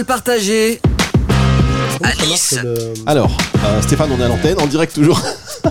parole 0.00 0.04
partagée. 0.04 0.80
Alice. 2.02 2.58
Alors, 3.06 3.36
euh, 3.64 3.82
Stéphane, 3.82 4.10
on 4.16 4.20
est 4.20 4.24
à 4.24 4.28
l'antenne, 4.28 4.58
en 4.60 4.66
direct 4.66 4.94
toujours. 4.94 5.20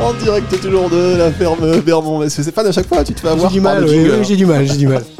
en 0.00 0.12
direct 0.14 0.60
toujours 0.60 0.90
de 0.90 1.16
la 1.16 1.32
ferme 1.32 1.80
Bermond. 1.80 2.20
Mais 2.20 2.28
c'est 2.28 2.50
pas 2.52 2.66
à 2.66 2.72
chaque 2.72 2.88
fois, 2.88 3.04
tu 3.04 3.14
te 3.14 3.20
fais 3.20 3.28
avoir. 3.28 3.50
J'ai 3.50 3.54
du 3.54 3.60
mal, 3.60 3.84
oui, 3.84 4.08
oui, 4.10 4.24
j'ai 4.26 4.36
du 4.36 4.46
mal, 4.46 4.66
j'ai 4.66 4.76
du 4.76 4.88
mal. 4.88 5.04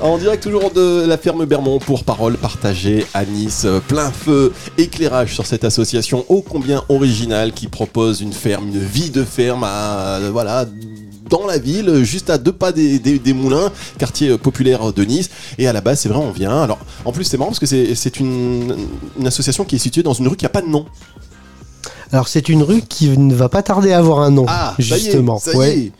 En 0.00 0.18
direct 0.18 0.42
toujours 0.42 0.72
de 0.72 1.04
la 1.06 1.16
ferme 1.16 1.44
Bermond 1.44 1.78
pour 1.78 2.02
parole 2.02 2.36
partagée 2.36 3.06
à 3.14 3.24
Nice. 3.24 3.68
Plein 3.86 4.10
feu, 4.10 4.52
éclairage 4.76 5.32
sur 5.32 5.46
cette 5.46 5.62
association 5.62 6.24
ô 6.28 6.42
combien 6.42 6.82
originale 6.88 7.52
qui 7.52 7.68
propose 7.68 8.20
une 8.20 8.32
ferme, 8.32 8.66
une 8.66 8.80
vie 8.80 9.10
de 9.10 9.22
ferme 9.22 9.62
à, 9.62 10.16
euh, 10.16 10.30
voilà, 10.32 10.64
dans 11.28 11.46
la 11.46 11.58
ville, 11.58 12.04
juste 12.04 12.30
à 12.30 12.38
deux 12.38 12.52
pas 12.52 12.72
des, 12.72 13.20
moulins, 13.34 13.70
quartier 13.98 14.30
euh, 14.30 14.38
populaire 14.38 14.92
de 14.92 15.04
Nice. 15.04 15.30
Et 15.58 15.66
à 15.66 15.72
la 15.72 15.80
base, 15.80 16.00
c'est 16.00 16.08
vrai, 16.08 16.18
on 16.18 16.30
vient. 16.30 16.62
Alors, 16.62 16.78
en 17.04 17.12
plus, 17.12 17.24
c'est 17.24 17.38
marrant 17.38 17.50
parce 17.50 17.60
que 17.60 17.66
c'est 17.66 17.94
c'est 17.94 18.20
une, 18.20 18.76
une 19.18 19.26
association 19.26 19.64
qui 19.64 19.76
est 19.76 19.78
située 19.78 20.02
dans 20.02 20.12
une 20.12 20.28
rue 20.28 20.36
qui 20.36 20.44
n'a 20.44 20.50
pas 20.50 20.62
de 20.62 20.68
nom. 20.68 20.86
Alors 22.12 22.28
c'est 22.28 22.48
une 22.48 22.62
rue 22.62 22.82
qui 22.82 23.08
ne 23.16 23.34
va 23.34 23.48
pas 23.48 23.62
tarder 23.62 23.92
à 23.92 23.98
avoir 23.98 24.20
un 24.20 24.30
nom, 24.30 24.44
Ah, 24.48 24.74
ça 24.78 24.82
y 24.96 25.00
est, 25.00 25.04
justement. 25.04 25.40
y 25.52 25.56
Ouais. 25.56 25.78
est. 25.78 25.92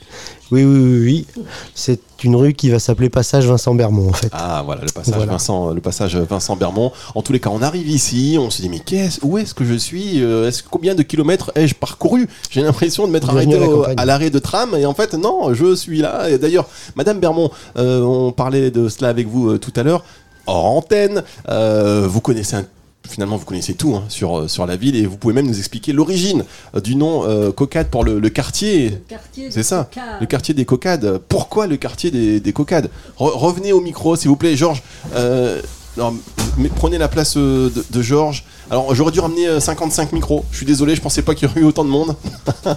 Oui, 0.51 0.65
oui, 0.65 0.79
oui, 0.79 1.01
oui. 1.01 1.45
C'est 1.75 1.99
une 2.25 2.37
rue 2.37 2.53
qui 2.53 2.69
va 2.69 2.79
s'appeler 2.79 3.09
Passage 3.09 3.47
Vincent 3.47 3.75
Bermond, 3.75 4.11
en 4.11 4.13
fait. 4.13 4.29
Ah 4.33 4.61
voilà 4.67 4.83
le 4.83 4.91
passage 4.91 5.15
Voilà. 5.15 5.33
Vincent 5.33 5.71
le 5.71 5.81
passage 5.81 6.15
Vincent 6.17 6.57
Bermond. 6.57 6.93
En 7.15 7.23
tous 7.23 7.33
les 7.33 7.41
cas, 7.41 7.49
on 7.51 7.63
arrive 7.63 7.89
ici, 7.89 8.37
on 8.39 8.51
se 8.51 8.61
dit 8.61 8.69
mais 8.69 8.81
qu'est-ce 8.81 9.21
où 9.23 9.39
est-ce 9.39 9.55
que 9.55 9.65
je 9.65 9.73
suis 9.73 10.23
Euh, 10.23 10.49
Est-ce 10.49 10.63
combien 10.63 10.95
de 10.95 11.03
kilomètres 11.03 11.51
ai-je 11.55 11.75
parcouru? 11.75 12.29
J'ai 12.51 12.61
l'impression 12.61 13.07
de 13.07 13.13
m'être 13.13 13.31
arrêté 13.31 13.57
à 13.57 13.95
la 13.95 14.05
l'arrêt 14.05 14.29
de 14.29 14.39
tram 14.39 14.75
et 14.77 14.85
en 14.85 14.93
fait 14.93 15.15
non, 15.15 15.55
je 15.55 15.75
suis 15.75 16.01
là. 16.03 16.29
Et 16.29 16.37
d'ailleurs, 16.37 16.69
Madame 16.97 17.19
Bermond, 17.19 17.51
euh, 17.79 18.03
on 18.03 18.33
parlait 18.33 18.71
de 18.71 18.91
cela 18.91 19.09
avec 19.09 19.27
vous 19.29 19.53
euh, 19.53 19.59
tout 19.59 19.73
à 19.77 19.83
l'heure 19.83 20.05
hors 20.47 20.67
antenne. 20.67 21.23
Euh, 21.49 22.07
vous 22.07 22.21
connaissez 22.21 22.57
un 22.57 22.65
Finalement, 23.13 23.37
vous 23.37 23.45
connaissez 23.45 23.75
tout 23.75 23.95
hein, 23.95 24.05
sur, 24.09 24.39
euh, 24.39 24.49
sur 24.49 24.65
la 24.65 24.75
ville 24.77 24.97
et 24.97 25.05
vous 25.05 25.19
pouvez 25.19 25.35
même 25.35 25.47
nous 25.47 25.59
expliquer 25.59 25.93
l'origine 25.93 26.45
euh, 26.75 26.81
du 26.81 26.97
nom 26.97 27.25
euh, 27.29 27.53
Cocade 27.53 27.89
pour 27.89 28.05
le, 28.05 28.19
le 28.19 28.29
quartier. 28.31 29.03
C'est 29.51 29.63
ça, 29.63 29.91
le 30.21 30.27
quartier 30.27 30.55
des 30.55 30.65
Cocades. 30.65 31.19
Pourquoi 31.29 31.67
le 31.67 31.77
quartier 31.77 32.11
des, 32.11 32.41
des 32.41 32.53
Cocades? 32.55 32.89
Re- 33.19 33.37
Revenez 33.37 33.73
au 33.75 33.83
micro, 33.83 34.17
s'il 34.17 34.31
vous 34.31 34.37
plaît, 34.37 34.57
Georges. 34.57 34.83
Euh, 35.15 35.61
non, 35.99 36.15
mais 36.57 36.71
prenez 36.75 36.97
la 36.97 37.09
place 37.09 37.37
de, 37.37 37.71
de 37.91 38.01
Georges. 38.03 38.45
Alors, 38.71 38.95
j'aurais 38.95 39.13
dû 39.13 39.21
ramener 39.21 39.47
euh, 39.47 39.61
55 39.61 40.13
micros. 40.13 40.47
Je 40.51 40.57
suis 40.57 40.65
désolé, 40.67 40.97
je 40.97 41.03
pensais 41.03 41.21
pas 41.21 41.35
qu'il 41.35 41.47
y 41.47 41.51
aurait 41.51 41.61
eu 41.61 41.65
autant 41.65 41.85
de 41.85 41.91
monde. 41.91 42.17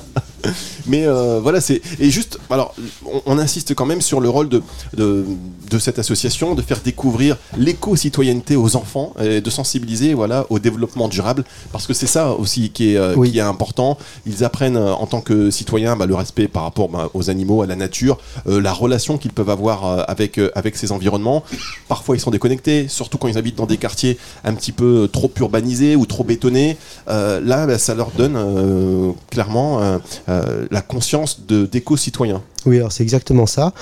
Mais 0.88 1.06
euh, 1.08 1.40
voilà, 1.42 1.62
c'est 1.62 1.82
et 2.00 2.10
juste. 2.10 2.38
Alors, 2.50 2.74
on, 3.06 3.22
on 3.26 3.38
insiste 3.40 3.74
quand 3.76 3.86
même 3.86 4.02
sur 4.02 4.20
le 4.22 4.30
rôle 4.30 4.50
de, 4.50 4.62
de, 4.96 5.26
de 5.70 5.80
cette 5.80 6.00
association, 6.00 6.56
de 6.56 6.62
faire 6.62 6.80
découvrir 6.84 7.38
l'éco-citoyenneté 7.58 8.56
aux 8.56 8.76
enfants 8.76 9.14
et 9.22 9.42
de 9.42 9.50
sensibiliser, 9.50 10.14
voilà, 10.14 10.46
au 10.50 10.60
développement 10.60 11.08
durable, 11.08 11.44
parce 11.72 11.88
que 11.88 11.94
c'est 11.94 12.08
ça 12.08 12.32
aussi 12.32 12.70
qui 12.70 12.94
est, 12.94 12.98
euh, 12.98 13.14
Oui. 13.16 13.32
qui 13.32 13.38
est 13.38 13.42
important. 13.42 13.98
Ils 14.26 14.44
apprennent 14.44 14.78
euh, 14.78 14.94
en 14.94 15.06
tant 15.08 15.22
que 15.22 15.52
citoyens 15.52 15.96
bah, 15.96 16.06
le 16.06 16.16
respect 16.16 16.48
par 16.48 16.64
rapport 16.64 16.90
bah, 16.90 17.10
aux 17.14 17.30
animaux, 17.30 17.62
à 17.62 17.66
la 17.68 17.76
nature, 17.76 18.18
euh, 18.48 18.62
la 18.62 18.74
relation 18.74 19.18
qu'ils 19.18 19.32
peuvent 19.32 19.50
avoir 19.50 19.86
euh, 19.86 20.04
avec 20.08 20.38
euh, 20.38 20.52
avec 20.56 20.76
ces 20.76 20.92
environnements. 20.92 21.44
Parfois, 21.88 22.16
ils 22.16 22.20
sont 22.20 22.32
déconnectés, 22.32 22.88
surtout 22.88 23.18
quand 23.18 23.28
ils 23.28 23.38
habitent 23.38 23.56
dans 23.58 23.66
des 23.66 23.78
quartiers 23.78 24.18
un 24.44 24.54
petit 24.54 24.72
peu 24.72 25.10
trop 25.12 25.32
urbanisés 25.40 25.96
ou 25.96 26.06
trop 26.06 26.24
bétonnés. 26.24 26.78
Euh, 27.10 27.40
là, 27.44 27.66
bah, 27.68 27.78
ça 27.78 27.94
leur 27.96 28.12
donne 28.12 28.36
euh, 28.38 29.12
clairement 29.30 29.82
euh, 29.82 29.98
euh, 30.30 30.66
la 30.76 30.82
conscience 30.82 31.42
de 31.48 31.66
d'éco-citoyens. 31.66 32.42
Oui, 32.66 32.78
alors 32.78 32.92
c'est 32.92 33.04
exactement 33.04 33.46
ça. 33.48 33.74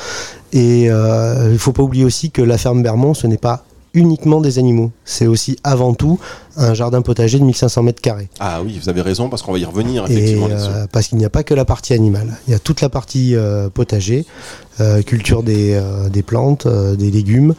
Et 0.53 0.89
euh, 0.89 1.50
il 1.52 1.59
faut 1.59 1.73
pas 1.73 1.83
oublier 1.83 2.05
aussi 2.05 2.31
que 2.31 2.41
la 2.41 2.58
ferme 2.58 2.81
Bermond, 2.83 3.13
ce 3.13 3.27
n'est 3.27 3.38
pas 3.38 3.66
uniquement 3.95 4.41
des 4.41 4.58
animaux. 4.58 4.91
C'est 5.05 5.27
aussi 5.27 5.58
avant 5.63 5.94
tout 5.94 6.19
un 6.58 6.73
jardin 6.73 7.02
potager 7.03 7.38
de 7.39 7.44
1500 7.44 7.83
mètres 7.83 8.02
carrés. 8.02 8.27
Ah 8.39 8.61
oui, 8.63 8.79
vous 8.81 8.90
avez 8.90 9.01
raison, 9.01 9.29
parce 9.29 9.41
qu'on 9.44 9.51
va 9.51 9.59
y 9.59 9.66
revenir 9.66 10.06
Et 10.07 10.13
effectivement 10.13 10.47
là-dessus. 10.47 10.69
euh, 10.72 10.88
parce 10.91 11.07
qu'il 11.07 11.18
n'y 11.19 11.25
a 11.25 11.29
pas 11.29 11.44
que 11.44 11.53
la 11.53 11.66
partie 11.66 11.94
animale. 11.94 12.38
Il 12.47 12.51
y 12.51 12.56
a 12.56 12.59
toute 12.59 12.81
la 12.81 12.90
partie 12.90 13.35
euh, 13.35 13.69
potager, 13.69 14.25
euh, 14.79 15.01
culture 15.03 15.44
des, 15.44 15.79
des 16.12 16.23
plantes, 16.23 16.68
des 16.68 17.12
légumes, 17.12 17.53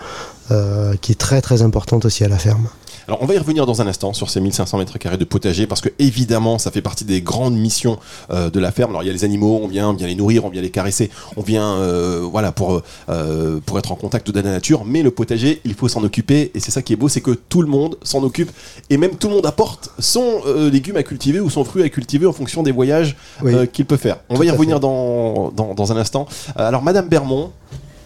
qui 1.00 1.12
est 1.12 1.18
très 1.18 1.40
très 1.40 1.62
importante 1.62 2.04
aussi 2.04 2.22
à 2.24 2.28
la 2.28 2.38
ferme. 2.38 2.66
Alors, 3.06 3.22
on 3.22 3.26
va 3.26 3.34
y 3.34 3.38
revenir 3.38 3.66
dans 3.66 3.82
un 3.82 3.86
instant 3.86 4.12
sur 4.12 4.30
ces 4.30 4.40
1500 4.40 4.78
mètres 4.78 4.98
carrés 4.98 5.18
de 5.18 5.24
potager 5.24 5.66
parce 5.66 5.80
que 5.80 5.90
évidemment, 5.98 6.58
ça 6.58 6.70
fait 6.70 6.80
partie 6.82 7.04
des 7.04 7.20
grandes 7.20 7.54
missions 7.56 7.98
euh, 8.30 8.50
de 8.50 8.60
la 8.60 8.72
ferme. 8.72 8.90
Alors, 8.90 9.02
il 9.02 9.06
y 9.06 9.10
a 9.10 9.12
les 9.12 9.24
animaux, 9.24 9.60
on 9.62 9.68
vient 9.68 9.92
bien 9.92 10.06
les 10.06 10.14
nourrir, 10.14 10.44
on 10.44 10.48
vient 10.48 10.62
les 10.62 10.70
caresser, 10.70 11.10
on 11.36 11.42
vient 11.42 11.74
euh, 11.74 12.20
voilà 12.30 12.52
pour 12.52 12.82
euh, 13.10 13.60
pour 13.66 13.78
être 13.78 13.92
en 13.92 13.96
contact 13.96 14.30
de 14.30 14.40
la 14.40 14.50
nature. 14.50 14.84
Mais 14.84 15.02
le 15.02 15.10
potager, 15.10 15.60
il 15.64 15.74
faut 15.74 15.88
s'en 15.88 16.02
occuper 16.02 16.50
et 16.54 16.60
c'est 16.60 16.70
ça 16.70 16.82
qui 16.82 16.92
est 16.92 16.96
beau, 16.96 17.08
c'est 17.08 17.20
que 17.20 17.32
tout 17.32 17.62
le 17.62 17.68
monde 17.68 17.96
s'en 18.02 18.22
occupe 18.22 18.50
et 18.90 18.96
même 18.96 19.16
tout 19.16 19.28
le 19.28 19.34
monde 19.34 19.46
apporte 19.46 19.90
son 19.98 20.42
légume 20.72 20.96
à 20.96 21.02
cultiver 21.02 21.40
ou 21.40 21.50
son 21.50 21.64
fruit 21.64 21.82
à 21.82 21.88
cultiver 21.88 22.26
en 22.26 22.32
fonction 22.32 22.62
des 22.62 22.72
voyages 22.72 23.16
Oui. 23.42 23.52
qu'il 23.72 23.84
peut 23.86 23.96
faire. 23.96 24.18
On 24.28 24.34
Tout 24.34 24.40
va 24.40 24.46
y 24.46 24.50
revenir 24.50 24.80
dans, 24.80 25.50
dans 25.50 25.74
dans 25.74 25.92
un 25.92 25.96
instant. 25.96 26.26
Alors, 26.56 26.82
Madame 26.82 27.08
Bermond. 27.08 27.50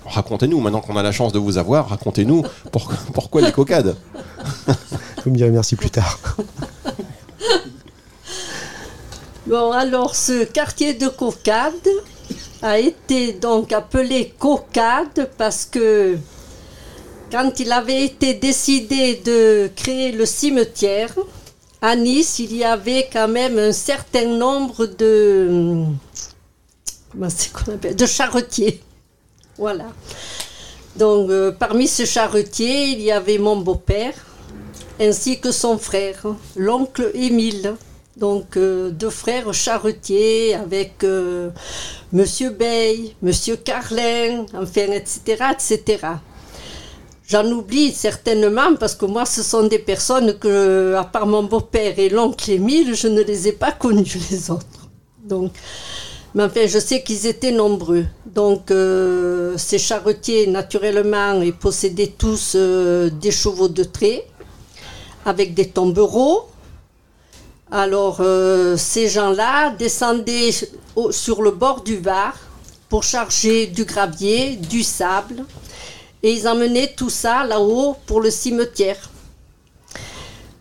Racontez-nous, 0.09 0.61
maintenant 0.61 0.81
qu'on 0.81 0.97
a 0.97 1.03
la 1.03 1.13
chance 1.13 1.33
de 1.33 1.39
vous 1.39 1.59
avoir, 1.59 1.89
racontez-nous 1.91 2.43
pour- 2.73 2.91
pourquoi 3.15 3.41
les 3.43 3.53
cocades 3.53 3.97
Vous 5.25 5.31
me 5.31 5.37
direz 5.37 5.51
merci 5.51 5.77
plus 5.77 5.91
tard. 5.91 6.19
Bon, 9.47 9.73
alors 9.73 10.15
ce 10.15 10.45
quartier 10.45 10.93
de 10.95 11.09
Cocade 11.09 11.73
a 12.61 12.79
été 12.79 13.33
donc 13.33 13.73
appelé 13.73 14.35
Cocade 14.39 15.31
parce 15.39 15.65
que 15.65 16.19
quand 17.33 17.59
il 17.59 17.73
avait 17.73 18.05
été 18.05 18.35
décidé 18.35 19.23
de 19.25 19.71
créer 19.75 20.13
le 20.13 20.27
cimetière, 20.27 21.15
à 21.81 21.97
Nice, 21.97 22.41
il 22.41 22.55
y 22.57 22.65
avait 22.65 23.09
quand 23.11 23.29
même 23.29 23.59
un 23.59 23.73
certain 23.73 24.27
nombre 24.27 24.85
de. 24.87 25.85
Comment 27.13 27.31
c'est 27.31 27.53
qu'on 27.53 27.73
appelle 27.73 27.97
De 27.97 28.05
charretiers. 28.07 28.83
Voilà. 29.59 29.87
Donc, 30.97 31.31
euh, 31.31 31.53
parmi 31.53 31.87
ces 31.87 32.07
charretiers, 32.07 32.91
il 32.91 33.03
y 33.03 33.13
avait 33.13 33.39
mon 33.39 33.57
beau-père, 33.57 34.15
ainsi 35.01 35.41
que 35.41 35.53
son 35.53 35.79
frère, 35.79 36.23
l'oncle 36.57 37.11
Émile. 37.15 37.75
Donc, 38.17 38.57
euh, 38.57 38.91
deux 38.91 39.11
frères 39.11 39.53
charretiers 39.55 40.55
avec 40.55 41.05
euh, 41.05 41.51
Monsieur 42.13 42.51
Bay, 42.51 43.15
Monsieur 43.23 43.57
Carlin, 43.57 44.45
enfin, 44.55 44.91
etc., 44.91 45.45
etc. 45.53 45.99
J'en 47.29 47.47
oublie 47.47 47.93
certainement 47.93 48.75
parce 48.81 48.95
que 48.97 49.05
moi, 49.05 49.25
ce 49.25 49.43
sont 49.43 49.69
des 49.69 49.79
personnes 49.79 50.37
que, 50.39 50.95
à 50.95 51.05
part 51.05 51.27
mon 51.27 51.45
beau-père 51.45 51.97
et 51.99 52.09
l'oncle 52.09 52.51
Émile, 52.51 52.95
je 52.95 53.07
ne 53.07 53.23
les 53.23 53.49
ai 53.49 53.53
pas 53.53 53.71
connues, 53.71 54.19
les 54.31 54.51
autres. 54.51 54.89
Donc, 55.23 55.53
mais 56.35 56.45
enfin, 56.45 56.67
je 56.67 56.79
sais 56.79 57.03
qu'ils 57.03 57.27
étaient 57.27 57.53
nombreux. 57.53 58.05
Donc, 58.27 58.71
euh, 58.71 59.57
ces 59.57 59.79
charretiers, 59.79 60.47
naturellement, 60.47 61.41
ils 61.41 61.55
possédaient 61.55 62.13
tous 62.19 62.53
euh, 62.55 63.11
des 63.11 63.31
chevaux 63.31 63.69
de 63.69 63.85
trait 63.85 64.27
avec 65.25 65.55
des 65.55 65.69
tombereaux. 65.69 66.49
Alors, 67.71 68.19
euh, 68.21 68.77
ces 68.77 69.09
gens-là 69.09 69.71
descendaient 69.71 70.51
sur 71.11 71.43
le 71.43 71.51
bord 71.51 71.83
du 71.83 71.97
Var 71.97 72.35
pour 72.89 73.03
charger 73.03 73.67
du 73.67 73.85
gravier, 73.85 74.57
du 74.57 74.83
sable, 74.83 75.45
et 76.23 76.33
ils 76.33 76.49
emmenaient 76.49 76.93
tout 76.97 77.11
ça 77.11 77.45
là-haut 77.45 77.97
pour 78.07 78.21
le 78.21 78.31
cimetière. 78.31 79.11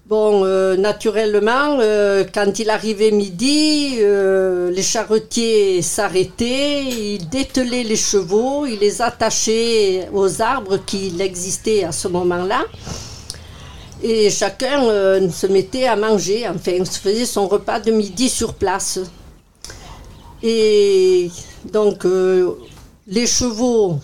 Bon, 0.07 0.45
euh, 0.45 0.77
naturellement, 0.77 1.79
euh, 1.81 2.23
quand 2.33 2.59
il 2.59 2.69
arrivait 2.69 3.11
midi, 3.11 3.97
euh, 3.99 4.71
les 4.71 4.81
charretiers 4.81 5.81
s'arrêtaient, 5.81 6.85
ils 6.85 7.27
dételaient 7.27 7.83
les 7.83 7.97
chevaux, 7.97 8.65
ils 8.65 8.79
les 8.79 9.01
attachaient 9.01 10.07
aux 10.13 10.41
arbres 10.41 10.77
qu'il 10.85 11.19
existait 11.19 11.83
à 11.83 11.91
ce 11.91 12.07
moment-là. 12.07 12.63
Et 14.01 14.29
chacun 14.29 14.79
se 15.29 15.47
mettait 15.47 15.87
à 15.87 15.97
manger, 15.97 16.47
enfin, 16.47 16.85
se 16.85 16.99
faisait 16.99 17.25
son 17.25 17.49
repas 17.49 17.81
de 17.81 17.91
midi 17.91 18.29
sur 18.29 18.53
place. 18.53 19.01
Et 20.41 21.29
donc, 21.73 22.05
les 23.07 23.27
chevaux, 23.27 23.99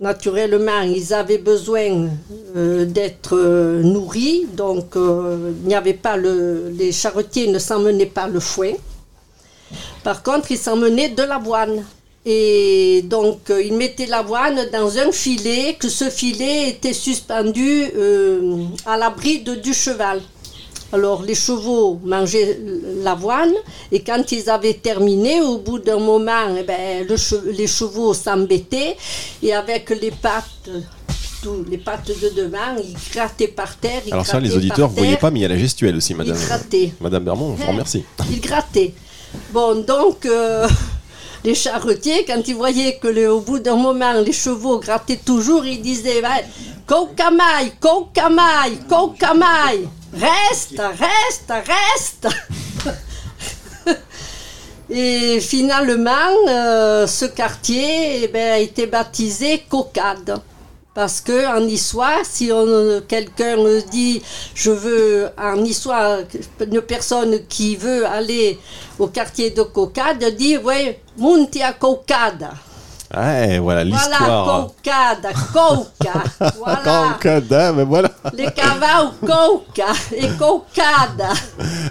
naturellement, 0.00 0.80
ils 0.82 1.14
avaient 1.14 1.38
besoin 1.38 2.08
euh, 2.56 2.84
d'être 2.84 3.36
euh, 3.36 3.82
nourris, 3.82 4.46
donc 4.52 4.96
euh, 4.96 5.52
il 5.62 5.68
n'y 5.68 5.74
avait 5.74 5.94
pas 5.94 6.16
le, 6.16 6.70
les 6.70 6.92
charretiers 6.92 7.48
ne 7.48 7.58
s'emmenaient 7.58 8.06
pas 8.06 8.26
le 8.26 8.40
foin. 8.40 8.72
Par 10.02 10.22
contre, 10.22 10.50
ils 10.50 10.58
s'emmenaient 10.58 11.10
de 11.10 11.22
l'avoine. 11.22 11.84
Et 12.26 13.02
donc, 13.04 13.50
ils 13.50 13.74
mettaient 13.74 14.06
l'avoine 14.06 14.70
dans 14.72 14.96
un 14.96 15.12
filet, 15.12 15.76
que 15.78 15.90
ce 15.90 16.08
filet 16.08 16.70
était 16.70 16.94
suspendu 16.94 17.84
à 18.86 18.96
la 18.96 19.10
bride 19.10 19.60
du 19.60 19.74
cheval. 19.74 20.22
Alors, 20.94 21.22
les 21.22 21.34
chevaux 21.34 21.98
mangeaient 22.04 22.56
l'avoine, 23.02 23.52
et 23.90 24.00
quand 24.08 24.24
ils 24.30 24.48
avaient 24.48 24.74
terminé, 24.90 25.40
au 25.40 25.58
bout 25.58 25.80
d'un 25.80 25.98
moment, 25.98 26.46
eh 26.56 26.62
ben, 26.62 27.04
le 27.08 27.16
che- 27.16 27.42
les 27.60 27.66
chevaux 27.66 28.14
s'embêtaient, 28.14 28.96
et 29.42 29.52
avec 29.52 29.90
les 30.02 30.12
pattes 30.12 30.70
tout, 31.42 31.64
les 31.68 31.78
pattes 31.78 32.06
de 32.22 32.28
devant, 32.40 32.72
il 32.78 32.94
grattait 33.12 33.48
par 33.48 33.76
terre. 33.76 34.02
Il 34.06 34.12
Alors 34.12 34.24
ça, 34.24 34.38
les 34.38 34.54
auditeurs, 34.56 34.88
voyez 34.88 35.10
terre, 35.12 35.18
pas, 35.18 35.30
mais 35.32 35.40
il 35.40 35.42
y 35.42 35.46
a 35.46 35.48
la 35.48 35.58
gestuelle 35.58 35.96
aussi, 35.96 36.14
madame. 36.14 36.36
Il 36.40 36.46
grattait. 36.46 36.92
Madame 37.00 37.24
Bermond, 37.24 37.56
je 37.56 37.62
vous 37.62 37.68
Hein? 37.68 37.72
remercie. 37.72 38.04
Il 38.30 38.40
grattait. 38.40 38.94
Bon, 39.52 39.74
donc, 39.82 40.24
euh, 40.26 40.66
les 41.44 41.56
charretiers, 41.56 42.24
quand 42.24 42.40
ils 42.46 42.54
voyaient 42.54 42.98
que 43.02 43.08
le- 43.08 43.32
au 43.32 43.40
bout 43.40 43.58
d'un 43.58 43.76
moment, 43.76 44.12
les 44.24 44.32
chevaux 44.32 44.78
grattaient 44.78 45.20
toujours, 45.24 45.66
ils 45.66 45.82
disaient 45.82 46.20
Va, 46.20 46.36
Caucamaille, 46.86 47.72
Caucamaille, 47.80 48.78
Caucamaille, 48.88 49.88
reste, 50.14 50.80
reste, 50.80 51.52
reste. 51.66 52.28
Et 54.90 55.40
finalement, 55.40 56.10
euh, 56.48 57.06
ce 57.06 57.24
quartier 57.24 58.24
eh 58.24 58.28
ben, 58.28 58.52
a 58.52 58.58
été 58.58 58.86
baptisé 58.86 59.64
Cocade. 59.68 60.40
Parce 60.94 61.20
que 61.20 61.46
en 61.46 61.60
Niçois, 61.60 62.22
si 62.22 62.50
quelqu'un 63.08 63.56
dit 63.90 64.22
je 64.54 64.70
veux 64.70 65.28
en 65.36 65.56
Niçois, 65.56 66.18
une 66.60 66.82
personne 66.82 67.46
qui 67.48 67.74
veut 67.74 68.06
aller 68.06 68.60
au 69.00 69.08
quartier 69.08 69.50
de 69.50 69.62
Cocade 69.62 70.24
dit 70.36 70.56
oui, 70.56 70.92
monti 71.18 71.60
à 71.62 71.72
Cocade. 71.72 72.48
Ouais, 73.16 73.58
voilà 73.58 73.84
l'histoire. 73.84 74.68
Voilà, 74.84 75.04
Cocade, 75.24 75.34
Coca. 75.52 76.22
voilà. 76.58 77.72
Mais 77.72 77.84
voilà. 77.84 78.10
Les 78.32 78.46
cavaux 78.46 79.10
Coca 79.20 79.92
et 80.14 80.28
Cocade. 80.38 81.22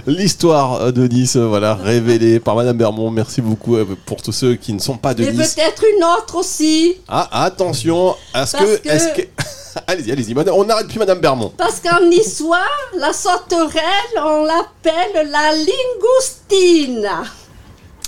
L'histoire 0.05 0.91
de 0.91 1.07
Nice, 1.07 1.37
voilà, 1.37 1.75
révélée 1.75 2.39
par 2.39 2.55
Madame 2.55 2.77
Bermond. 2.77 3.09
Merci 3.11 3.41
beaucoup 3.41 3.75
euh, 3.75 3.85
pour 4.05 4.21
tous 4.21 4.31
ceux 4.31 4.55
qui 4.55 4.73
ne 4.73 4.79
sont 4.79 4.97
pas 4.97 5.13
de 5.13 5.23
Et 5.23 5.31
Nice. 5.31 5.53
peut-être 5.55 5.83
une 5.97 6.03
autre 6.03 6.35
aussi. 6.35 6.97
Ah, 7.07 7.43
attention, 7.43 8.15
est-ce 8.35 8.57
que, 8.57 8.77
que- 8.77 8.89
est-ce 8.89 9.07
que, 9.09 9.21
allez-y, 9.87 10.11
allez-y, 10.11 10.35
on 10.51 10.63
n'arrête 10.65 10.87
plus 10.87 10.99
Madame 10.99 11.19
Bermond. 11.19 11.53
Parce 11.57 11.79
qu'en 11.79 12.01
niçois, 12.07 12.57
la 12.97 13.13
sauterelle, 13.13 13.81
on 14.17 14.43
l'appelle 14.43 15.29
la 15.31 15.51
lingoustine. 15.51 17.09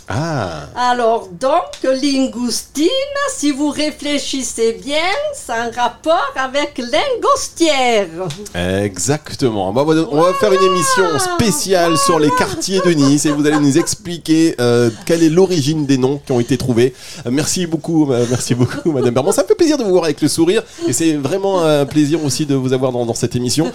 Ah, 0.07 0.68
Alors 0.75 1.30
donc, 1.40 1.81
lingoustine, 1.84 2.86
si 3.36 3.52
vous 3.52 3.69
réfléchissez 3.69 4.74
bien, 4.74 4.98
c'est 5.34 5.52
un 5.52 5.72
rapport 5.72 6.31
avec 6.36 6.78
lingostière. 6.78 8.07
exactement. 8.54 9.72
Voilà, 9.74 10.04
on 10.12 10.22
va 10.22 10.34
faire 10.36 10.54
une 10.54 10.62
émission 10.62 11.06
spéciale 11.18 11.98
sur 11.98 12.19
les 12.19 12.30
quartiers 12.38 12.81
de 12.86 12.92
Nice 12.92 13.25
et 13.25 13.31
vous 13.31 13.48
allez 13.48 13.60
nous 13.60 13.80
expliquer 13.80 14.56
euh, 14.60 14.92
quelle 15.07 15.24
est 15.24 15.30
l'origine 15.30 15.88
des 15.88 15.98
noms 15.98 16.22
qui 16.24 16.31
ont 16.31 16.40
été 16.40 16.56
trouvés. 16.58 16.94
Euh, 17.25 17.31
merci 17.31 17.66
beaucoup, 17.66 18.12
euh, 18.13 18.28
merci 18.30 18.54
beaucoup, 18.54 18.92
Madame 18.94 19.13
Bermond. 19.13 19.31
Ça 19.31 19.42
me 19.42 19.48
fait 19.48 19.56
plaisir 19.56 19.78
de 19.80 19.84
vous 19.84 19.92
voir 19.92 20.04
avec 20.04 20.22
le 20.22 20.28
sourire 20.28 20.62
et 20.88 20.94
c'est 20.94 21.13
vraiment 21.13 21.63
un 21.63 21.86
plaisir 21.88 22.24
aussi 22.24 22.46
de 22.46 22.54
vous 22.54 22.74
avoir 22.74 22.92
dans, 22.92 23.08
dans 23.08 23.16
cette 23.16 23.36
émission. 23.36 23.72